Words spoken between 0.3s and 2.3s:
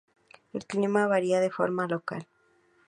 El clima varía de forma local.